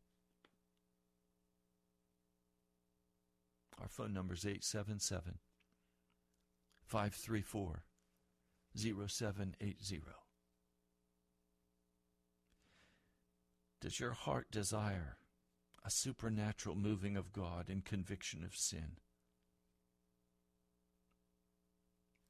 [3.79, 5.35] Our phone number is 877
[6.87, 7.83] 534
[8.75, 10.26] 0780.
[13.81, 15.19] Does your heart desire
[15.85, 18.97] a supernatural moving of God in conviction of sin?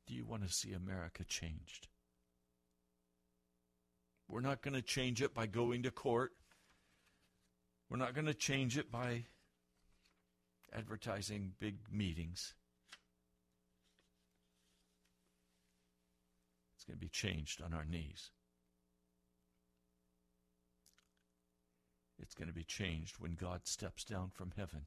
[0.06, 1.88] Do you want to see America changed?
[4.28, 6.32] We're not going to change it by going to court.
[7.88, 9.24] We're not going to change it by
[10.72, 12.54] advertising big meetings.
[16.74, 18.30] It's going to be changed on our knees.
[22.18, 24.86] It's going to be changed when God steps down from heaven.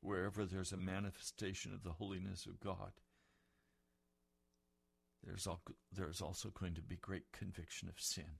[0.00, 2.92] Wherever there's a manifestation of the holiness of God,
[5.24, 8.38] there's, al- there's also going to be great conviction of sin.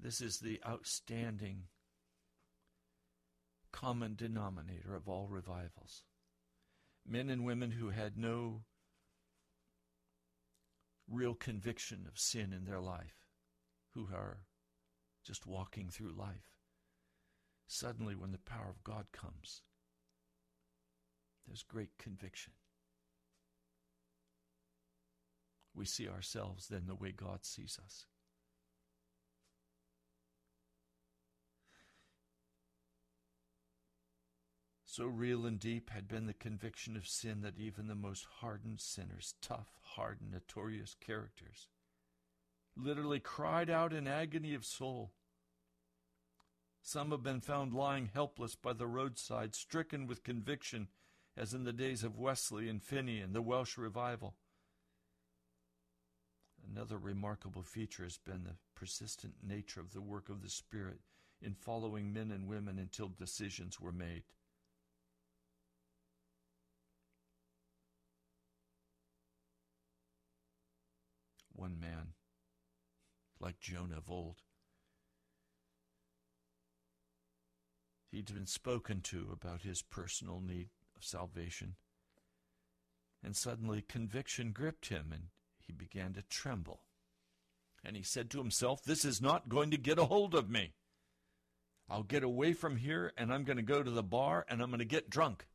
[0.00, 1.64] This is the outstanding
[3.72, 6.02] common denominator of all revivals
[7.08, 8.62] men and women who had no
[11.10, 13.16] real conviction of sin in their life,
[13.94, 14.38] who are
[15.24, 16.52] just walking through life.
[17.66, 19.62] Suddenly, when the power of God comes,
[21.46, 22.52] there's great conviction.
[25.74, 28.06] We see ourselves then the way God sees us.
[34.98, 38.80] So real and deep had been the conviction of sin that even the most hardened
[38.80, 41.68] sinners, tough, hardened, notorious characters,
[42.76, 45.12] literally cried out in agony of soul.
[46.82, 50.88] Some have been found lying helpless by the roadside, stricken with conviction,
[51.36, 54.34] as in the days of Wesley and Finney and the Welsh revival.
[56.68, 60.98] Another remarkable feature has been the persistent nature of the work of the Spirit
[61.40, 64.24] in following men and women until decisions were made.
[71.58, 72.12] One man,
[73.40, 74.36] like Jonah of old.
[78.10, 81.74] He'd been spoken to about his personal need of salvation.
[83.22, 85.24] And suddenly conviction gripped him, and
[85.58, 86.82] he began to tremble.
[87.84, 90.74] And he said to himself, This is not going to get a hold of me.
[91.90, 94.70] I'll get away from here, and I'm going to go to the bar, and I'm
[94.70, 95.46] going to get drunk.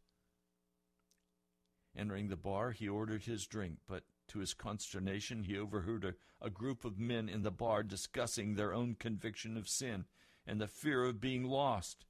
[1.95, 4.03] Entering the bar, he ordered his drink, but
[4.33, 8.73] to his consternation, he overheard a, a group of men in the bar discussing their
[8.73, 10.05] own conviction of sin
[10.45, 12.05] and the fear of being lost.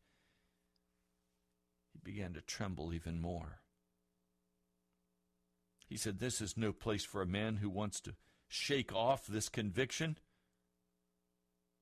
[1.91, 3.59] He began to tremble even more.
[5.87, 8.15] He said, This is no place for a man who wants to
[8.47, 10.17] shake off this conviction.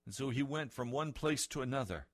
[0.05, 2.07] And so he went from one place to another.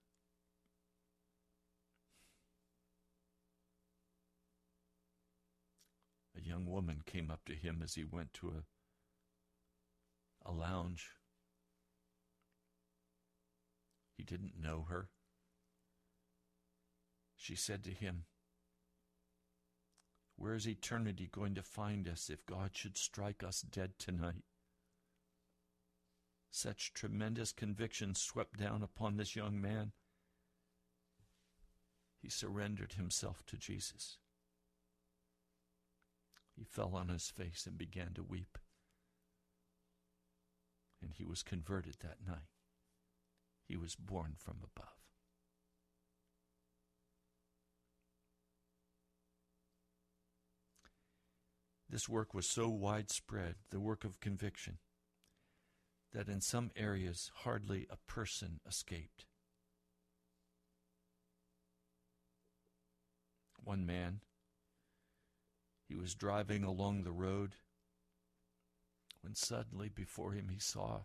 [6.47, 11.11] Young woman came up to him as he went to a, a lounge.
[14.15, 15.09] He didn't know her.
[17.35, 18.25] She said to him,
[20.35, 24.43] Where is eternity going to find us if God should strike us dead tonight?
[26.49, 29.91] Such tremendous conviction swept down upon this young man.
[32.19, 34.17] He surrendered himself to Jesus.
[36.57, 38.57] He fell on his face and began to weep.
[41.01, 42.49] And he was converted that night.
[43.67, 44.97] He was born from above.
[51.87, 54.79] This work was so widespread, the work of conviction,
[56.11, 59.25] that in some areas hardly a person escaped.
[63.63, 64.21] One man,
[65.87, 67.55] he was driving along the road
[69.21, 71.01] when suddenly before him he saw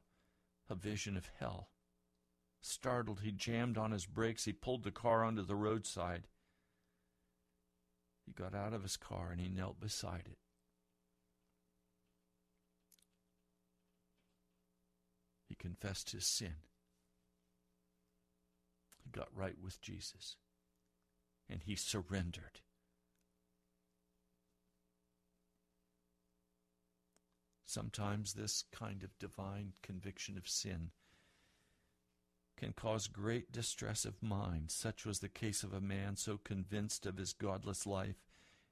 [0.68, 1.68] a vision of hell.
[2.60, 4.44] Startled, he jammed on his brakes.
[4.44, 6.28] He pulled the car onto the roadside.
[8.24, 10.38] He got out of his car and he knelt beside it.
[15.48, 16.54] He confessed his sin.
[19.04, 20.36] He got right with Jesus.
[21.50, 22.60] And he surrendered.
[27.72, 30.90] Sometimes this kind of divine conviction of sin
[32.58, 34.70] can cause great distress of mind.
[34.70, 38.26] Such was the case of a man so convinced of his godless life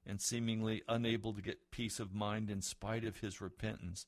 [0.05, 4.05] and seemingly unable to get peace of mind in spite of his repentance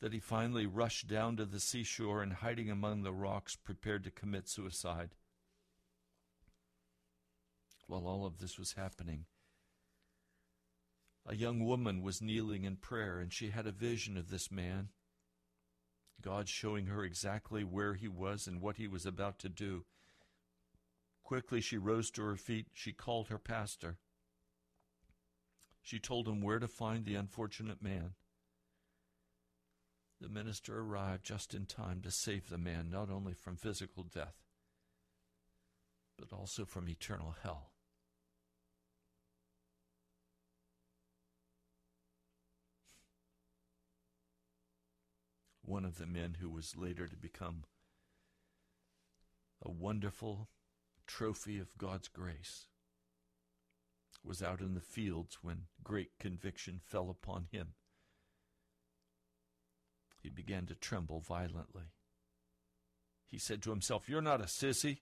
[0.00, 4.10] that he finally rushed down to the seashore and hiding among the rocks prepared to
[4.10, 5.10] commit suicide.
[7.86, 9.26] While all of this was happening,
[11.28, 14.88] a young woman was kneeling in prayer and she had a vision of this man.
[16.22, 19.84] God showing her exactly where he was and what he was about to do.
[21.22, 22.68] Quickly she rose to her feet.
[22.72, 23.98] She called her pastor.
[25.82, 28.14] She told him where to find the unfortunate man.
[30.20, 34.36] The minister arrived just in time to save the man not only from physical death,
[36.18, 37.72] but also from eternal hell.
[45.68, 47.64] One of the men who was later to become
[49.62, 50.48] a wonderful
[51.06, 52.68] trophy of God's grace
[54.24, 57.74] was out in the fields when great conviction fell upon him.
[60.22, 61.92] He began to tremble violently.
[63.26, 65.00] He said to himself, You're not a sissy.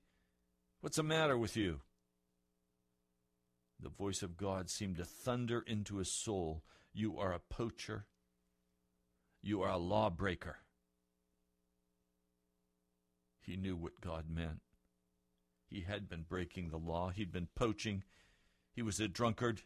[0.81, 1.83] What's the matter with you?
[3.79, 8.07] The voice of God seemed to thunder into his soul You are a poacher.
[9.47, 10.57] You are a lawbreaker.
[13.41, 14.61] He knew what God meant.
[15.69, 18.03] He had been breaking the law, he'd been poaching.
[18.75, 19.63] He was a drunkard.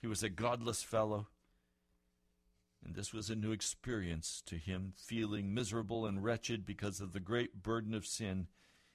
[0.00, 1.26] He was a godless fellow.
[2.82, 7.20] And this was a new experience to him, feeling miserable and wretched because of the
[7.20, 8.46] great burden of sin.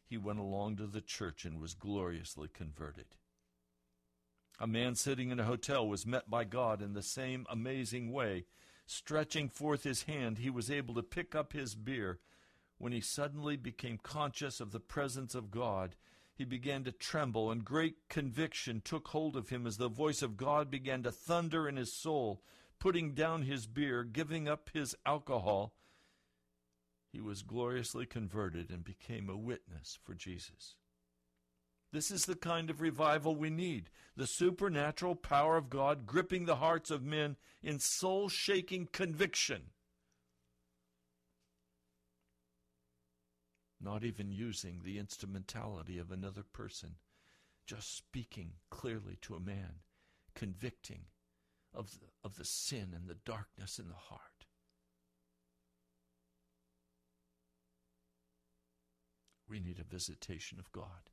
[0.10, 3.06] He went along to the church and was gloriously converted.
[4.60, 8.46] A man sitting in a hotel was met by God in the same amazing way.
[8.92, 12.20] Stretching forth his hand, he was able to pick up his beer.
[12.78, 15.96] When he suddenly became conscious of the presence of God,
[16.34, 20.36] he began to tremble, and great conviction took hold of him as the voice of
[20.36, 22.42] God began to thunder in his soul
[22.82, 25.72] putting down his beer, giving up his alcohol,
[27.12, 30.76] he was gloriously converted and became a witness for Jesus.
[31.92, 36.58] This is the kind of revival we need the supernatural power of God gripping the
[36.58, 39.62] hearts of men in soul shaking conviction.
[43.80, 46.96] Not even using the instrumentality of another person,
[47.66, 49.80] just speaking clearly to a man,
[50.36, 51.06] convicting,
[51.74, 54.46] of the, of the sin and the darkness in the heart.
[59.50, 61.10] We need a visitation of God.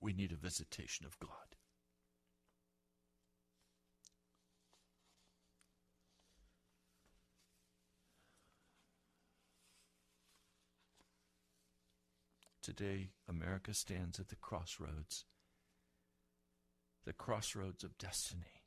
[0.00, 1.56] We need a visitation of God.
[12.68, 15.24] today America stands at the crossroads,
[17.06, 18.62] the crossroads of destiny,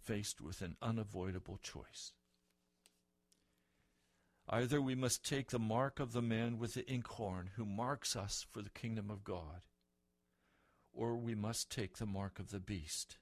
[0.00, 2.12] faced with an unavoidable choice.
[4.48, 8.46] Either we must take the mark of the man with the inkhorn who marks us
[8.50, 9.62] for the kingdom of God,
[10.92, 13.16] or we must take the mark of the beast.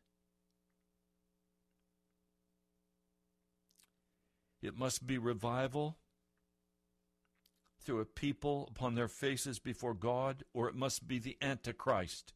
[4.63, 5.99] It must be revival
[7.83, 12.33] through a people upon their faces before God, or it must be the Antichrist.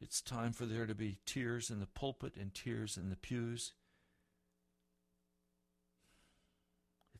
[0.00, 3.72] It's time for there to be tears in the pulpit and tears in the pews.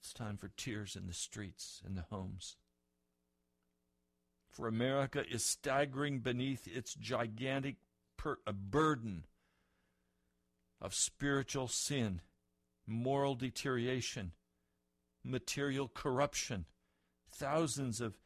[0.09, 2.57] It's time for tears in the streets and the homes.
[4.49, 7.77] For America is staggering beneath its gigantic
[8.17, 9.25] per- uh, burden
[10.81, 12.23] of spiritual sin,
[12.87, 14.33] moral deterioration,
[15.23, 16.65] material corruption,
[17.31, 18.17] thousands of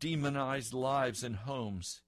[0.00, 2.02] demonized lives and homes,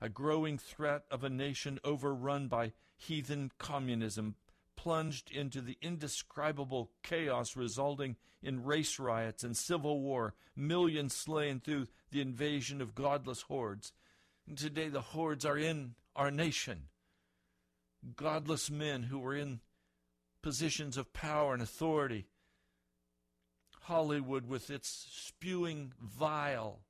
[0.00, 4.34] a growing threat of a nation overrun by heathen communism,
[4.82, 11.86] plunged into the indescribable chaos resulting in race riots and civil war, millions slain through
[12.10, 13.92] the invasion of godless hordes.
[14.48, 16.84] And today the hordes are in our nation.
[18.16, 19.60] Godless men who were in
[20.42, 22.24] positions of power and authority.
[23.82, 26.80] Hollywood, with its spewing vile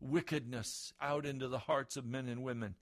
[0.00, 2.74] wickedness out into the hearts of men and women.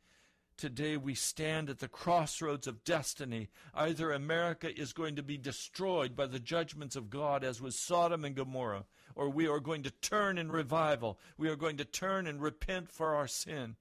[0.56, 3.50] Today we stand at the crossroads of destiny.
[3.74, 8.24] Either America is going to be destroyed by the judgments of God, as was Sodom
[8.24, 11.18] and Gomorrah, or we are going to turn in revival.
[11.36, 13.76] We are going to turn and repent for our sin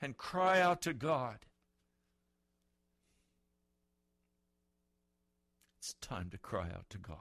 [0.00, 1.38] and cry out to God.
[5.78, 7.16] It's time to cry out to God.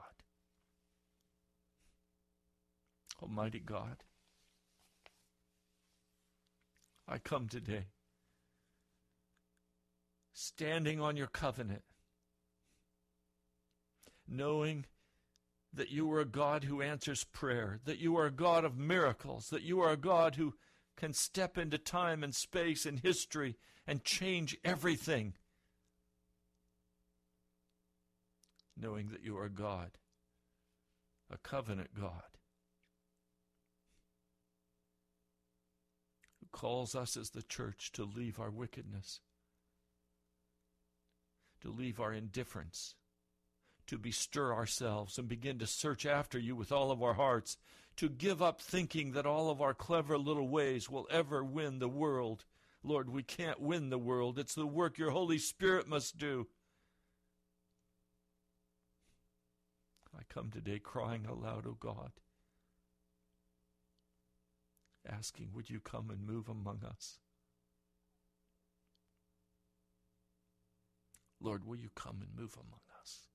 [3.22, 4.04] Almighty God,
[7.08, 7.86] I come today
[10.40, 11.82] standing on your covenant,
[14.28, 14.86] knowing
[15.74, 19.50] that you are a God who answers prayer, that you are a God of miracles,
[19.50, 20.54] that you are a God who
[20.96, 23.56] can step into time and space and history
[23.88, 25.34] and change everything.
[28.80, 29.98] Knowing that you are God,
[31.32, 32.38] a covenant God,
[36.40, 39.20] who calls us as the church to leave our wickedness
[41.68, 42.96] to leave our indifference,
[43.88, 47.58] to bestir ourselves and begin to search after you with all of our hearts,
[47.98, 51.90] to give up thinking that all of our clever little ways will ever win the
[51.90, 52.46] world.
[52.84, 54.40] Lord, we can't win the world.
[54.40, 56.48] It's the work your Holy Spirit must do.
[60.18, 62.12] I come today crying aloud, O oh God,
[65.06, 67.20] asking, Would you come and move among us?
[71.42, 73.28] Lord, will you come and move among us?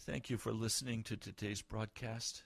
[0.00, 2.42] Thank you for listening to today's broadcast.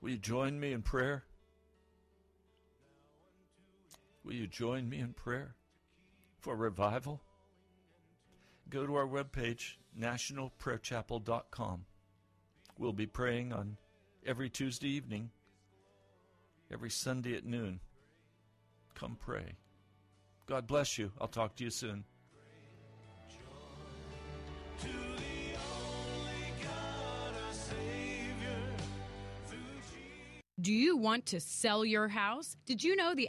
[0.00, 1.24] Will you join me in prayer?
[4.24, 5.54] Will you join me in prayer
[6.40, 7.20] for revival?
[8.68, 11.84] Go to our webpage, nationalprayerchapel.com.
[12.78, 13.76] We'll be praying on
[14.24, 15.30] every Tuesday evening,
[16.72, 17.80] every Sunday at noon.
[18.94, 19.54] Come pray.
[20.46, 21.12] God bless you.
[21.20, 22.04] I'll talk to you soon.
[30.60, 32.56] Do you want to sell your house?
[32.66, 33.28] Did you know the